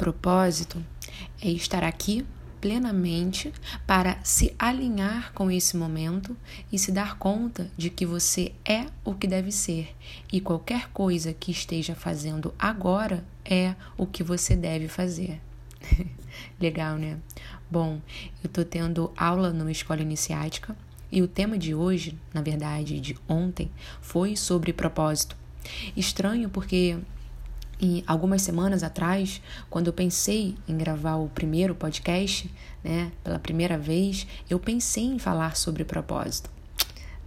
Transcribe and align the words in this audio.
Propósito 0.00 0.82
é 1.42 1.50
estar 1.50 1.84
aqui 1.84 2.24
plenamente 2.58 3.52
para 3.86 4.18
se 4.24 4.54
alinhar 4.58 5.30
com 5.34 5.50
esse 5.50 5.76
momento 5.76 6.34
e 6.72 6.78
se 6.78 6.90
dar 6.90 7.18
conta 7.18 7.70
de 7.76 7.90
que 7.90 8.06
você 8.06 8.54
é 8.64 8.86
o 9.04 9.12
que 9.12 9.26
deve 9.26 9.52
ser 9.52 9.94
e 10.32 10.40
qualquer 10.40 10.88
coisa 10.88 11.34
que 11.34 11.50
esteja 11.50 11.94
fazendo 11.94 12.54
agora 12.58 13.22
é 13.44 13.74
o 13.98 14.06
que 14.06 14.22
você 14.22 14.56
deve 14.56 14.88
fazer. 14.88 15.38
Legal, 16.58 16.96
né? 16.96 17.18
Bom, 17.70 18.00
eu 18.42 18.48
tô 18.48 18.64
tendo 18.64 19.12
aula 19.14 19.52
numa 19.52 19.70
escola 19.70 20.00
iniciática 20.00 20.74
e 21.12 21.20
o 21.20 21.28
tema 21.28 21.58
de 21.58 21.74
hoje, 21.74 22.16
na 22.32 22.40
verdade, 22.40 22.98
de 23.00 23.18
ontem, 23.28 23.70
foi 24.00 24.34
sobre 24.34 24.72
propósito. 24.72 25.36
Estranho 25.94 26.48
porque 26.48 26.96
e 27.80 28.04
algumas 28.06 28.42
semanas 28.42 28.82
atrás, 28.82 29.40
quando 29.70 29.86
eu 29.86 29.92
pensei 29.92 30.54
em 30.68 30.76
gravar 30.76 31.16
o 31.16 31.28
primeiro 31.28 31.74
podcast, 31.74 32.50
né, 32.84 33.10
pela 33.24 33.38
primeira 33.38 33.78
vez, 33.78 34.26
eu 34.48 34.58
pensei 34.58 35.04
em 35.04 35.18
falar 35.18 35.56
sobre 35.56 35.84
propósito. 35.84 36.50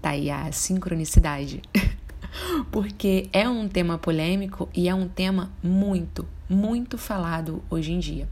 Tá 0.01 0.11
aí 0.11 0.29
a 0.29 0.51
sincronicidade. 0.51 1.61
Porque 2.71 3.29
é 3.31 3.47
um 3.47 3.67
tema 3.67 3.97
polêmico 3.97 4.69
e 4.73 4.89
é 4.89 4.95
um 4.95 5.07
tema 5.07 5.51
muito, 5.61 6.27
muito 6.49 6.97
falado 6.97 7.63
hoje 7.69 7.91
em 7.91 7.99
dia. 7.99 8.27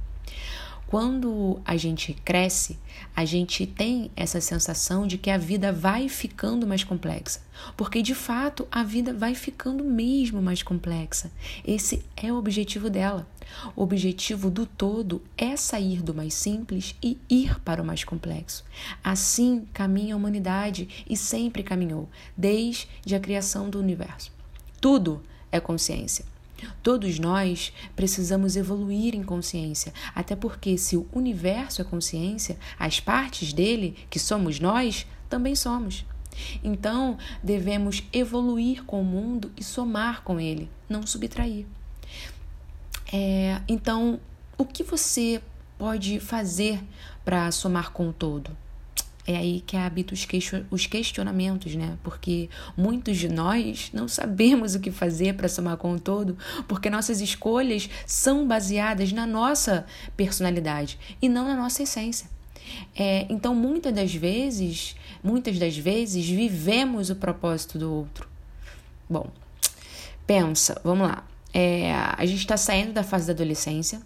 Quando 0.91 1.61
a 1.63 1.77
gente 1.77 2.13
cresce, 2.13 2.77
a 3.15 3.23
gente 3.23 3.65
tem 3.65 4.11
essa 4.13 4.41
sensação 4.41 5.07
de 5.07 5.17
que 5.17 5.29
a 5.29 5.37
vida 5.37 5.71
vai 5.71 6.09
ficando 6.09 6.67
mais 6.67 6.83
complexa, 6.83 7.39
porque 7.77 8.01
de 8.01 8.13
fato 8.13 8.67
a 8.69 8.83
vida 8.83 9.13
vai 9.13 9.33
ficando 9.33 9.85
mesmo 9.85 10.41
mais 10.41 10.61
complexa. 10.61 11.31
Esse 11.65 12.03
é 12.17 12.29
o 12.29 12.35
objetivo 12.35 12.89
dela. 12.89 13.25
O 13.73 13.83
objetivo 13.83 14.51
do 14.51 14.65
todo 14.65 15.21
é 15.37 15.55
sair 15.55 16.01
do 16.01 16.13
mais 16.13 16.33
simples 16.33 16.93
e 17.01 17.17
ir 17.29 17.57
para 17.61 17.81
o 17.81 17.85
mais 17.85 18.03
complexo. 18.03 18.65
Assim 19.01 19.65
caminha 19.71 20.13
a 20.13 20.17
humanidade 20.17 21.05
e 21.09 21.15
sempre 21.15 21.63
caminhou, 21.63 22.09
desde 22.35 23.15
a 23.15 23.19
criação 23.21 23.69
do 23.69 23.79
universo. 23.79 24.29
Tudo 24.81 25.23
é 25.53 25.57
consciência. 25.61 26.25
Todos 26.81 27.19
nós 27.19 27.73
precisamos 27.95 28.55
evoluir 28.55 29.15
em 29.15 29.23
consciência, 29.23 29.93
até 30.15 30.35
porque 30.35 30.77
se 30.77 30.97
o 30.97 31.07
universo 31.13 31.81
é 31.81 31.85
consciência, 31.85 32.57
as 32.77 32.99
partes 32.99 33.53
dele, 33.53 33.95
que 34.09 34.19
somos 34.19 34.59
nós, 34.59 35.05
também 35.29 35.55
somos. 35.55 36.05
Então, 36.63 37.17
devemos 37.43 38.03
evoluir 38.11 38.83
com 38.83 39.01
o 39.01 39.05
mundo 39.05 39.51
e 39.57 39.63
somar 39.63 40.23
com 40.23 40.39
ele, 40.39 40.69
não 40.89 41.05
subtrair. 41.05 41.65
É, 43.11 43.61
então, 43.67 44.19
o 44.57 44.65
que 44.65 44.83
você 44.83 45.41
pode 45.77 46.19
fazer 46.19 46.81
para 47.25 47.51
somar 47.51 47.91
com 47.91 48.09
o 48.09 48.13
todo? 48.13 48.55
É 49.25 49.37
aí 49.37 49.61
que 49.61 49.77
habita 49.77 50.13
os 50.71 50.87
questionamentos, 50.87 51.75
né? 51.75 51.97
Porque 52.03 52.49
muitos 52.75 53.17
de 53.17 53.29
nós 53.29 53.91
não 53.93 54.07
sabemos 54.07 54.73
o 54.73 54.79
que 54.79 54.91
fazer 54.91 55.35
para 55.35 55.47
somar 55.47 55.77
com 55.77 55.93
o 55.93 55.99
todo, 55.99 56.37
porque 56.67 56.89
nossas 56.89 57.21
escolhas 57.21 57.89
são 58.05 58.47
baseadas 58.47 59.11
na 59.11 59.27
nossa 59.27 59.85
personalidade 60.17 60.97
e 61.21 61.29
não 61.29 61.47
na 61.47 61.55
nossa 61.55 61.83
essência. 61.83 62.27
É, 62.95 63.25
então, 63.29 63.53
muitas 63.53 63.93
das 63.93 64.13
vezes, 64.13 64.95
muitas 65.23 65.59
das 65.59 65.77
vezes, 65.77 66.27
vivemos 66.27 67.09
o 67.09 67.15
propósito 67.15 67.77
do 67.77 67.93
outro. 67.93 68.27
Bom, 69.09 69.29
pensa, 70.25 70.79
vamos 70.83 71.07
lá. 71.07 71.23
É, 71.53 71.93
a 71.93 72.25
gente 72.25 72.39
está 72.39 72.55
saindo 72.55 72.93
da 72.93 73.03
fase 73.03 73.27
da 73.27 73.33
adolescência, 73.33 74.01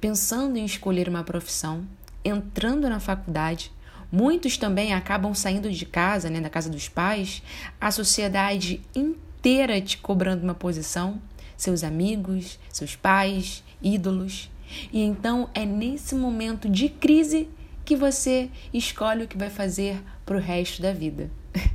pensando 0.00 0.56
em 0.56 0.64
escolher 0.64 1.08
uma 1.08 1.22
profissão, 1.22 1.84
entrando 2.24 2.88
na 2.88 2.98
faculdade, 2.98 3.70
Muitos 4.10 4.56
também 4.56 4.94
acabam 4.94 5.34
saindo 5.34 5.70
de 5.70 5.84
casa, 5.84 6.30
né, 6.30 6.40
da 6.40 6.48
casa 6.48 6.70
dos 6.70 6.88
pais, 6.88 7.42
a 7.80 7.90
sociedade 7.90 8.80
inteira 8.94 9.80
te 9.80 9.98
cobrando 9.98 10.44
uma 10.44 10.54
posição, 10.54 11.20
seus 11.56 11.82
amigos, 11.82 12.58
seus 12.70 12.94
pais, 12.94 13.64
ídolos. 13.82 14.50
E 14.92 15.02
então 15.02 15.50
é 15.54 15.64
nesse 15.64 16.14
momento 16.14 16.68
de 16.68 16.88
crise 16.88 17.48
que 17.84 17.96
você 17.96 18.48
escolhe 18.72 19.24
o 19.24 19.28
que 19.28 19.36
vai 19.38 19.50
fazer 19.50 20.02
para 20.24 20.36
o 20.36 20.40
resto 20.40 20.82
da 20.82 20.92
vida. 20.92 21.30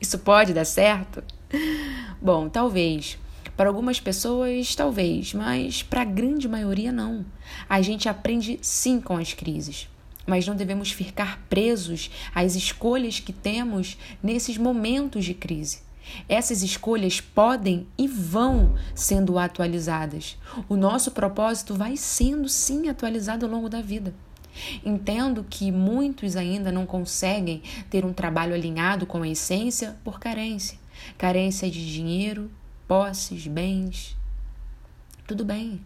Isso 0.00 0.18
pode 0.18 0.52
dar 0.52 0.64
certo? 0.64 1.22
Bom, 2.20 2.48
talvez. 2.48 3.18
Para 3.56 3.68
algumas 3.68 3.98
pessoas, 3.98 4.76
talvez, 4.76 5.34
mas 5.34 5.82
para 5.82 6.02
a 6.02 6.04
grande 6.04 6.48
maioria, 6.48 6.92
não. 6.92 7.26
A 7.68 7.82
gente 7.82 8.08
aprende 8.08 8.56
sim 8.62 9.00
com 9.00 9.16
as 9.16 9.32
crises 9.32 9.88
mas 10.28 10.46
não 10.46 10.54
devemos 10.54 10.92
ficar 10.92 11.44
presos 11.48 12.10
às 12.34 12.54
escolhas 12.54 13.18
que 13.18 13.32
temos 13.32 13.98
nesses 14.22 14.56
momentos 14.56 15.24
de 15.24 15.34
crise. 15.34 15.80
Essas 16.28 16.62
escolhas 16.62 17.20
podem 17.20 17.86
e 17.98 18.06
vão 18.06 18.76
sendo 18.94 19.38
atualizadas. 19.38 20.38
O 20.68 20.76
nosso 20.76 21.10
propósito 21.10 21.74
vai 21.74 21.96
sendo 21.96 22.48
sim 22.48 22.88
atualizado 22.88 23.44
ao 23.44 23.52
longo 23.52 23.68
da 23.68 23.82
vida. 23.82 24.14
Entendo 24.84 25.44
que 25.48 25.70
muitos 25.72 26.36
ainda 26.36 26.70
não 26.70 26.86
conseguem 26.86 27.62
ter 27.90 28.04
um 28.04 28.12
trabalho 28.12 28.54
alinhado 28.54 29.06
com 29.06 29.22
a 29.22 29.28
essência 29.28 29.96
por 30.04 30.20
carência 30.20 30.78
carência 31.16 31.70
de 31.70 31.92
dinheiro, 31.92 32.50
posses, 32.86 33.46
bens, 33.46 34.16
tudo 35.28 35.44
bem, 35.44 35.78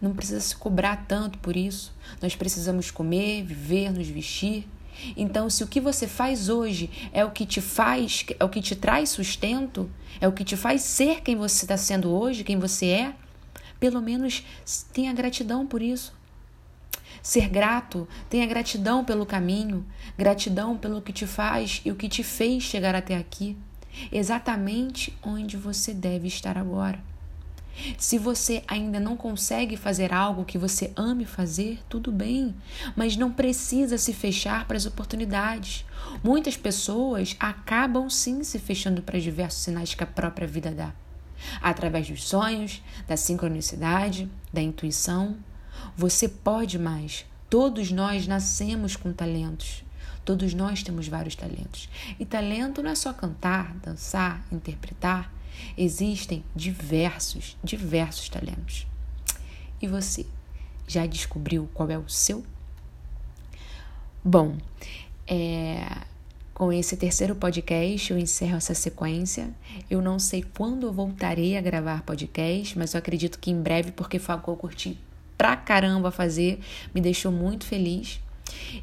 não 0.00 0.14
precisa 0.14 0.40
se 0.40 0.56
cobrar 0.56 1.04
tanto 1.06 1.38
por 1.40 1.54
isso. 1.54 1.94
Nós 2.22 2.34
precisamos 2.34 2.90
comer, 2.90 3.44
viver, 3.44 3.92
nos 3.92 4.08
vestir. 4.08 4.66
Então, 5.14 5.50
se 5.50 5.62
o 5.62 5.66
que 5.66 5.82
você 5.82 6.08
faz 6.08 6.48
hoje 6.48 6.88
é 7.12 7.22
o 7.22 7.30
que 7.30 7.44
te 7.44 7.60
faz, 7.60 8.24
é 8.40 8.42
o 8.42 8.48
que 8.48 8.62
te 8.62 8.74
traz 8.74 9.10
sustento, 9.10 9.90
é 10.18 10.26
o 10.26 10.32
que 10.32 10.42
te 10.42 10.56
faz 10.56 10.80
ser 10.80 11.20
quem 11.20 11.36
você 11.36 11.66
está 11.66 11.76
sendo 11.76 12.10
hoje, 12.10 12.42
quem 12.42 12.58
você 12.58 12.86
é, 12.86 13.14
pelo 13.78 14.00
menos 14.00 14.42
tenha 14.94 15.12
gratidão 15.12 15.66
por 15.66 15.82
isso. 15.82 16.14
Ser 17.22 17.50
grato, 17.50 18.08
tenha 18.30 18.46
gratidão 18.46 19.04
pelo 19.04 19.26
caminho, 19.26 19.84
gratidão 20.16 20.74
pelo 20.74 21.02
que 21.02 21.12
te 21.12 21.26
faz 21.26 21.82
e 21.84 21.90
o 21.90 21.96
que 21.96 22.08
te 22.08 22.22
fez 22.22 22.62
chegar 22.62 22.94
até 22.94 23.14
aqui, 23.14 23.58
exatamente 24.10 25.12
onde 25.22 25.58
você 25.58 25.92
deve 25.92 26.28
estar 26.28 26.56
agora. 26.56 26.98
Se 27.98 28.18
você 28.18 28.62
ainda 28.66 28.98
não 28.98 29.16
consegue 29.16 29.76
fazer 29.76 30.12
algo 30.12 30.44
que 30.44 30.58
você 30.58 30.92
ame 30.96 31.24
fazer, 31.24 31.78
tudo 31.88 32.10
bem, 32.10 32.54
mas 32.94 33.16
não 33.16 33.32
precisa 33.32 33.98
se 33.98 34.12
fechar 34.12 34.66
para 34.66 34.76
as 34.76 34.86
oportunidades. 34.86 35.84
Muitas 36.22 36.56
pessoas 36.56 37.36
acabam 37.38 38.08
sim 38.08 38.42
se 38.42 38.58
fechando 38.58 39.02
para 39.02 39.20
diversos 39.20 39.62
sinais 39.62 39.94
que 39.94 40.02
a 40.02 40.06
própria 40.06 40.46
vida 40.46 40.70
dá. 40.70 40.92
Através 41.60 42.08
dos 42.08 42.24
sonhos, 42.24 42.82
da 43.06 43.16
sincronicidade, 43.16 44.28
da 44.52 44.62
intuição, 44.62 45.36
você 45.96 46.28
pode 46.28 46.78
mais. 46.78 47.26
Todos 47.48 47.92
nós 47.92 48.26
nascemos 48.26 48.96
com 48.96 49.12
talentos. 49.12 49.84
Todos 50.26 50.52
nós 50.54 50.82
temos 50.82 51.06
vários 51.06 51.36
talentos. 51.36 51.88
E 52.18 52.26
talento 52.26 52.82
não 52.82 52.90
é 52.90 52.96
só 52.96 53.12
cantar, 53.12 53.72
dançar, 53.76 54.44
interpretar. 54.50 55.32
Existem 55.78 56.42
diversos, 56.52 57.56
diversos 57.62 58.28
talentos. 58.28 58.88
E 59.80 59.86
você 59.86 60.26
já 60.88 61.06
descobriu 61.06 61.70
qual 61.72 61.88
é 61.90 61.96
o 61.96 62.08
seu? 62.08 62.44
Bom, 64.24 64.56
é, 65.28 65.86
com 66.52 66.72
esse 66.72 66.96
terceiro 66.96 67.36
podcast 67.36 68.10
eu 68.10 68.18
encerro 68.18 68.56
essa 68.56 68.74
sequência. 68.74 69.54
Eu 69.88 70.02
não 70.02 70.18
sei 70.18 70.42
quando 70.42 70.88
eu 70.88 70.92
voltarei 70.92 71.56
a 71.56 71.60
gravar 71.60 72.02
podcast, 72.02 72.76
mas 72.76 72.94
eu 72.94 72.98
acredito 72.98 73.38
que 73.38 73.52
em 73.52 73.62
breve, 73.62 73.92
porque 73.92 74.16
eu 74.16 74.56
curti 74.56 74.98
pra 75.38 75.56
caramba 75.56 76.10
fazer, 76.10 76.58
me 76.92 77.00
deixou 77.00 77.30
muito 77.30 77.64
feliz. 77.64 78.18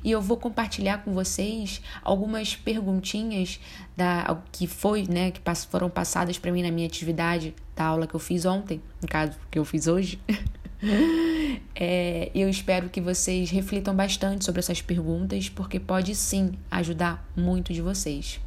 E 0.03 0.11
eu 0.11 0.21
vou 0.21 0.37
compartilhar 0.37 0.99
com 0.99 1.13
vocês 1.13 1.81
algumas 2.03 2.55
perguntinhas 2.55 3.59
da 3.95 4.37
que 4.51 4.67
foi, 4.67 5.05
né, 5.07 5.31
que 5.31 5.41
foram 5.69 5.89
passadas 5.89 6.37
para 6.37 6.51
mim 6.51 6.63
na 6.63 6.71
minha 6.71 6.87
atividade 6.87 7.53
da 7.75 7.85
aula 7.85 8.07
que 8.07 8.13
eu 8.13 8.19
fiz 8.19 8.45
ontem, 8.45 8.81
no 9.01 9.07
caso 9.07 9.37
que 9.49 9.57
eu 9.57 9.65
fiz 9.65 9.87
hoje. 9.87 10.19
é, 11.75 12.29
eu 12.33 12.49
espero 12.49 12.89
que 12.89 13.01
vocês 13.01 13.49
reflitam 13.49 13.95
bastante 13.95 14.45
sobre 14.45 14.59
essas 14.59 14.81
perguntas, 14.81 15.49
porque 15.49 15.79
pode 15.79 16.15
sim 16.15 16.53
ajudar 16.69 17.27
muito 17.35 17.73
de 17.73 17.81
vocês. 17.81 18.39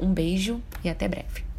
Um 0.00 0.12
beijo 0.12 0.60
e 0.82 0.88
até 0.88 1.08
breve. 1.08 1.51